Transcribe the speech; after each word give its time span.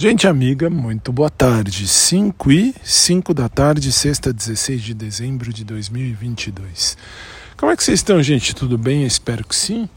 Gente 0.00 0.28
amiga, 0.28 0.70
muito 0.70 1.12
boa 1.12 1.28
tarde. 1.28 1.88
5 1.88 2.52
e 2.52 2.72
5 2.84 3.34
da 3.34 3.48
tarde, 3.48 3.90
sexta, 3.90 4.32
16 4.32 4.80
de 4.80 4.94
dezembro 4.94 5.52
de 5.52 5.64
2022. 5.64 6.96
Como 7.56 7.72
é 7.72 7.76
que 7.76 7.82
vocês 7.82 7.98
estão, 7.98 8.22
gente? 8.22 8.54
Tudo 8.54 8.78
bem? 8.78 9.04
Espero 9.04 9.44
que 9.44 9.56
sim. 9.56 9.88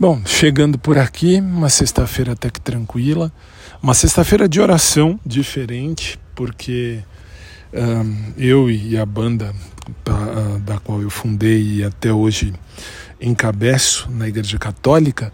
Bom, 0.00 0.22
chegando 0.24 0.78
por 0.78 0.96
aqui, 0.96 1.38
uma 1.38 1.68
sexta-feira 1.68 2.32
até 2.32 2.48
que 2.48 2.62
tranquila, 2.62 3.30
uma 3.82 3.92
sexta-feira 3.92 4.48
de 4.48 4.58
oração 4.58 5.20
diferente, 5.26 6.18
porque 6.34 7.00
um, 7.74 8.32
eu 8.38 8.70
e 8.70 8.96
a 8.96 9.04
banda 9.04 9.54
da, 10.02 10.58
da 10.64 10.80
qual 10.80 11.02
eu 11.02 11.10
fundei 11.10 11.62
e 11.62 11.84
até 11.84 12.10
hoje 12.10 12.54
encabeço 13.20 14.10
na 14.10 14.26
Igreja 14.26 14.58
Católica, 14.58 15.30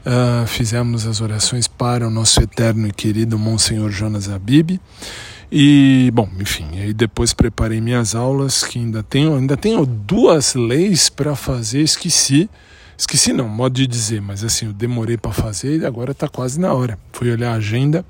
Uh, 0.00 0.46
fizemos 0.46 1.06
as 1.06 1.20
orações 1.20 1.68
para 1.68 2.06
o 2.06 2.10
nosso 2.10 2.40
eterno 2.40 2.88
e 2.88 2.92
querido 2.92 3.38
Monsenhor 3.38 3.90
Jonas 3.90 4.30
Abib. 4.30 4.80
E, 5.52 6.10
bom, 6.14 6.28
enfim, 6.38 6.66
aí 6.80 6.94
depois 6.94 7.34
preparei 7.34 7.80
minhas 7.80 8.14
aulas, 8.14 8.62
que 8.62 8.78
ainda 8.78 9.02
tenho, 9.02 9.36
ainda 9.36 9.56
tenho 9.56 9.84
duas 9.84 10.54
leis 10.54 11.08
para 11.08 11.34
fazer, 11.34 11.82
esqueci. 11.82 12.48
Esqueci 12.96 13.32
não, 13.32 13.48
modo 13.48 13.74
de 13.74 13.86
dizer, 13.86 14.20
mas 14.22 14.44
assim, 14.44 14.66
eu 14.66 14.72
demorei 14.72 15.16
para 15.16 15.32
fazer 15.32 15.80
e 15.80 15.86
agora 15.86 16.12
está 16.12 16.28
quase 16.28 16.60
na 16.60 16.72
hora. 16.72 16.98
Fui 17.12 17.30
olhar 17.30 17.52
a 17.52 17.56
agenda. 17.56 18.04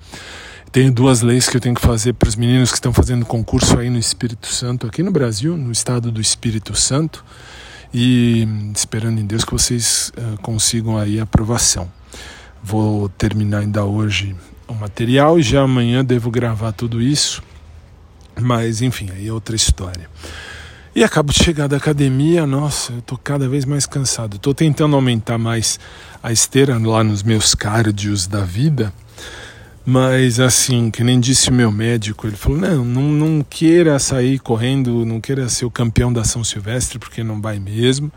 Tenho 0.70 0.92
duas 0.92 1.22
leis 1.22 1.48
que 1.48 1.56
eu 1.56 1.60
tenho 1.60 1.74
que 1.74 1.80
fazer 1.80 2.12
para 2.12 2.28
os 2.28 2.36
meninos 2.36 2.70
que 2.70 2.76
estão 2.76 2.92
fazendo 2.92 3.26
concurso 3.26 3.78
aí 3.78 3.90
no 3.90 3.98
Espírito 3.98 4.46
Santo, 4.46 4.86
aqui 4.86 5.02
no 5.02 5.10
Brasil, 5.10 5.56
no 5.56 5.72
estado 5.72 6.12
do 6.12 6.20
Espírito 6.20 6.76
Santo 6.76 7.24
e 7.92 8.46
esperando 8.74 9.20
em 9.20 9.26
Deus 9.26 9.44
que 9.44 9.52
vocês 9.52 10.12
uh, 10.16 10.40
consigam 10.40 10.96
aí 10.96 11.18
a 11.18 11.24
aprovação. 11.24 11.90
Vou 12.62 13.08
terminar 13.08 13.58
ainda 13.60 13.84
hoje 13.84 14.36
o 14.68 14.74
material 14.74 15.38
e 15.38 15.42
já 15.42 15.62
amanhã 15.62 16.04
devo 16.04 16.30
gravar 16.30 16.72
tudo 16.72 17.02
isso, 17.02 17.42
mas 18.38 18.82
enfim, 18.82 19.08
aí 19.12 19.28
é 19.28 19.32
outra 19.32 19.56
história. 19.56 20.08
E 20.94 21.04
acabo 21.04 21.32
de 21.32 21.42
chegar 21.42 21.68
da 21.68 21.76
academia, 21.76 22.44
nossa, 22.46 22.92
eu 22.92 23.02
tô 23.02 23.16
cada 23.16 23.48
vez 23.48 23.64
mais 23.64 23.86
cansado. 23.86 24.36
Estou 24.36 24.52
tentando 24.52 24.96
aumentar 24.96 25.38
mais 25.38 25.78
a 26.20 26.32
esteira 26.32 26.76
lá 26.78 27.04
nos 27.04 27.22
meus 27.22 27.54
cardios 27.54 28.26
da 28.26 28.40
vida, 28.40 28.92
mas 29.90 30.38
assim, 30.38 30.88
que 30.88 31.02
nem 31.02 31.18
disse 31.18 31.50
o 31.50 31.52
meu 31.52 31.72
médico, 31.72 32.24
ele 32.28 32.36
falou: 32.36 32.56
não, 32.56 32.84
não, 32.84 33.02
não 33.02 33.42
queira 33.42 33.98
sair 33.98 34.38
correndo, 34.38 35.04
não 35.04 35.20
queira 35.20 35.48
ser 35.48 35.64
o 35.64 35.70
campeão 35.70 36.12
da 36.12 36.22
São 36.22 36.44
Silvestre, 36.44 36.96
porque 36.96 37.24
não 37.24 37.42
vai 37.42 37.58
mesmo. 37.58 38.12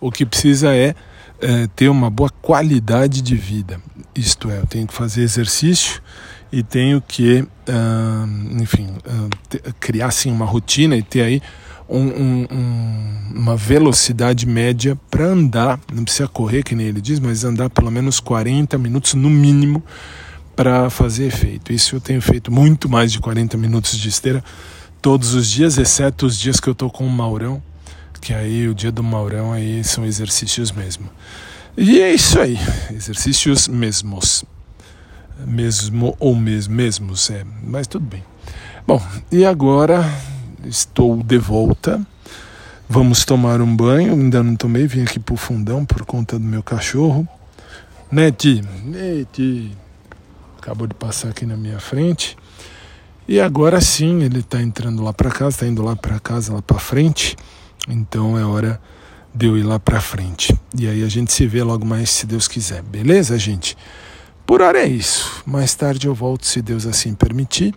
O 0.00 0.10
que 0.10 0.26
precisa 0.26 0.74
é, 0.74 0.96
é 1.40 1.68
ter 1.76 1.88
uma 1.88 2.10
boa 2.10 2.28
qualidade 2.28 3.22
de 3.22 3.36
vida. 3.36 3.80
Isto 4.16 4.50
é, 4.50 4.58
eu 4.58 4.66
tenho 4.66 4.84
que 4.84 4.92
fazer 4.92 5.22
exercício 5.22 6.02
e 6.50 6.60
tenho 6.60 7.00
que, 7.00 7.42
uh, 7.42 8.60
enfim, 8.60 8.88
uh, 9.06 9.74
criar 9.78 10.08
assim, 10.08 10.28
uma 10.28 10.44
rotina 10.44 10.96
e 10.96 11.04
ter 11.04 11.22
aí 11.22 11.42
um, 11.88 12.00
um, 12.00 12.46
um, 12.50 13.32
uma 13.36 13.56
velocidade 13.56 14.44
média 14.44 14.98
para 15.08 15.26
andar. 15.26 15.78
Não 15.94 16.02
precisa 16.02 16.26
correr, 16.26 16.64
que 16.64 16.74
nem 16.74 16.88
ele 16.88 17.00
diz, 17.00 17.20
mas 17.20 17.44
andar 17.44 17.70
pelo 17.70 17.92
menos 17.92 18.18
40 18.18 18.76
minutos 18.76 19.14
no 19.14 19.30
mínimo 19.30 19.84
para 20.62 20.88
fazer 20.88 21.26
efeito. 21.26 21.72
Isso 21.72 21.96
eu 21.96 22.00
tenho 22.00 22.22
feito 22.22 22.52
muito 22.52 22.88
mais 22.88 23.10
de 23.10 23.18
40 23.18 23.58
minutos 23.58 23.98
de 23.98 24.08
esteira 24.08 24.44
todos 25.00 25.34
os 25.34 25.50
dias, 25.50 25.76
exceto 25.76 26.24
os 26.24 26.38
dias 26.38 26.60
que 26.60 26.68
eu 26.68 26.74
tô 26.74 26.88
com 26.88 27.04
o 27.04 27.10
Maurão, 27.10 27.60
que 28.20 28.32
aí 28.32 28.68
o 28.68 28.74
dia 28.74 28.92
do 28.92 29.02
Maurão 29.02 29.52
aí 29.52 29.82
são 29.82 30.04
exercícios 30.04 30.70
mesmo. 30.70 31.10
E 31.76 32.00
é 32.00 32.14
isso 32.14 32.38
aí, 32.38 32.56
exercícios 32.94 33.66
mesmos. 33.66 34.44
Mesmo 35.44 36.14
ou 36.20 36.36
mesmo, 36.36 36.72
mesmos, 36.76 37.28
é, 37.30 37.44
mas 37.64 37.88
tudo 37.88 38.06
bem. 38.06 38.22
Bom, 38.86 39.02
e 39.32 39.44
agora 39.44 40.08
estou 40.64 41.24
de 41.24 41.38
volta. 41.38 42.00
Vamos 42.88 43.24
tomar 43.24 43.60
um 43.60 43.74
banho. 43.74 44.12
Ainda 44.12 44.44
não 44.44 44.54
tomei, 44.54 44.86
vim 44.86 45.02
aqui 45.02 45.18
pro 45.18 45.36
fundão 45.36 45.84
por 45.84 46.04
conta 46.04 46.38
do 46.38 46.44
meu 46.44 46.62
cachorro. 46.62 47.26
Né, 48.12 48.30
Ti? 48.30 48.62
Né, 48.84 49.26
Ti? 49.32 49.81
Acabou 50.62 50.86
de 50.86 50.94
passar 50.94 51.30
aqui 51.30 51.44
na 51.44 51.56
minha 51.56 51.80
frente. 51.80 52.36
E 53.26 53.40
agora 53.40 53.80
sim, 53.80 54.22
ele 54.22 54.38
está 54.38 54.62
entrando 54.62 55.02
lá 55.02 55.12
para 55.12 55.28
casa, 55.28 55.56
está 55.56 55.66
indo 55.66 55.82
lá 55.82 55.96
para 55.96 56.20
casa, 56.20 56.54
lá 56.54 56.62
para 56.62 56.78
frente. 56.78 57.36
Então 57.88 58.38
é 58.38 58.44
hora 58.44 58.80
de 59.34 59.46
eu 59.46 59.58
ir 59.58 59.64
lá 59.64 59.80
para 59.80 60.00
frente. 60.00 60.56
E 60.78 60.86
aí 60.86 61.02
a 61.02 61.08
gente 61.08 61.32
se 61.32 61.48
vê 61.48 61.64
logo 61.64 61.84
mais, 61.84 62.10
se 62.10 62.26
Deus 62.26 62.46
quiser. 62.46 62.80
Beleza, 62.80 63.36
gente? 63.38 63.76
Por 64.52 64.60
hora 64.60 64.80
é 64.80 64.86
isso. 64.86 65.42
Mais 65.46 65.74
tarde 65.74 66.06
eu 66.06 66.14
volto, 66.14 66.46
se 66.46 66.60
Deus 66.60 66.84
assim 66.84 67.14
permitir 67.14 67.74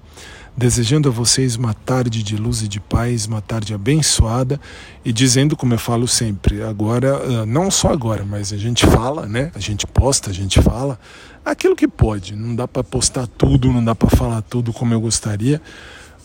desejando 0.57 1.07
a 1.07 1.11
vocês 1.11 1.55
uma 1.55 1.73
tarde 1.73 2.21
de 2.21 2.35
luz 2.35 2.61
e 2.63 2.67
de 2.67 2.81
paz, 2.81 3.25
uma 3.27 3.41
tarde 3.41 3.73
abençoada 3.73 4.59
e 5.05 5.13
dizendo, 5.13 5.55
como 5.55 5.73
eu 5.73 5.77
falo 5.77 6.05
sempre, 6.05 6.61
agora, 6.61 7.15
ah, 7.15 7.45
não 7.45 7.71
só 7.71 7.93
agora, 7.93 8.25
mas 8.25 8.51
a 8.51 8.57
gente 8.57 8.85
fala, 8.85 9.25
né? 9.25 9.53
A 9.55 9.59
gente 9.59 9.87
posta, 9.87 10.31
a 10.31 10.33
gente 10.33 10.61
fala 10.61 10.99
aquilo 11.45 11.77
que 11.77 11.87
pode. 11.87 12.35
Não 12.35 12.53
dá 12.53 12.67
para 12.67 12.83
postar 12.83 13.25
tudo, 13.25 13.71
não 13.71 13.83
dá 13.83 13.95
para 13.95 14.09
falar 14.09 14.41
tudo 14.41 14.73
como 14.73 14.93
eu 14.93 14.99
gostaria. 14.99 15.61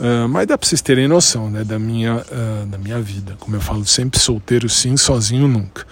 Uh, 0.00 0.28
mas 0.28 0.48
dá 0.48 0.58
para 0.58 0.66
vocês 0.66 0.80
terem 0.80 1.06
noção 1.06 1.48
né, 1.48 1.62
da, 1.62 1.78
minha, 1.78 2.16
uh, 2.16 2.66
da 2.66 2.76
minha 2.76 3.00
vida. 3.00 3.36
Como 3.38 3.54
eu 3.54 3.60
falo 3.60 3.86
sempre, 3.86 4.18
solteiro 4.18 4.68
sim, 4.68 4.96
sozinho 4.96 5.46
nunca. 5.46 5.86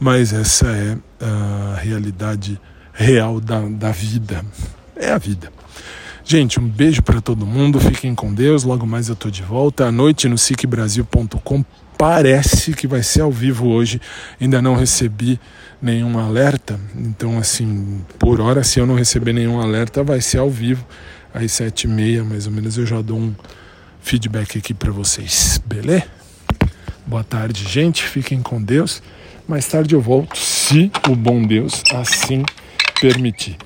Mas 0.00 0.32
essa 0.32 0.66
é 0.66 0.98
a 1.24 1.76
realidade 1.76 2.60
real 2.92 3.40
da, 3.40 3.60
da 3.60 3.90
vida. 3.90 4.44
É 4.96 5.10
a 5.10 5.18
vida. 5.18 5.52
Gente, 6.24 6.60
um 6.60 6.68
beijo 6.68 7.02
para 7.02 7.20
todo 7.20 7.44
mundo, 7.44 7.80
fiquem 7.80 8.14
com 8.14 8.32
Deus. 8.32 8.62
Logo 8.62 8.86
mais 8.86 9.08
eu 9.08 9.16
tô 9.16 9.28
de 9.28 9.42
volta 9.42 9.86
à 9.86 9.92
noite 9.92 10.28
no 10.28 10.38
sicbrasil.com. 10.38 11.64
Parece 11.98 12.72
que 12.74 12.86
vai 12.86 13.02
ser 13.02 13.22
ao 13.22 13.30
vivo 13.30 13.68
hoje. 13.68 14.00
Ainda 14.40 14.62
não 14.62 14.74
recebi 14.74 15.40
nenhum 15.80 16.18
alerta. 16.18 16.78
Então, 16.96 17.38
assim, 17.38 18.00
por 18.18 18.40
hora, 18.40 18.62
se 18.62 18.78
eu 18.78 18.86
não 18.86 18.94
receber 18.94 19.32
nenhum 19.32 19.60
alerta, 19.60 20.02
vai 20.04 20.20
ser 20.20 20.38
ao 20.38 20.48
vivo 20.48 20.86
às 21.34 21.50
sete 21.52 21.84
e 21.84 21.88
meia, 21.88 22.22
mais 22.22 22.46
ou 22.46 22.52
menos. 22.52 22.78
Eu 22.78 22.86
já 22.86 23.00
dou 23.02 23.18
um 23.18 23.34
feedback 24.00 24.58
aqui 24.58 24.72
para 24.72 24.92
vocês, 24.92 25.60
beleza? 25.64 26.04
Boa 27.06 27.24
tarde, 27.24 27.68
gente. 27.68 28.04
Fiquem 28.04 28.40
com 28.40 28.62
Deus. 28.62 29.02
Mais 29.46 29.66
tarde 29.66 29.94
eu 29.94 30.00
volto, 30.00 30.36
se 30.38 30.90
o 31.08 31.16
bom 31.16 31.44
Deus 31.44 31.82
assim 31.92 32.44
permitir. 33.02 33.56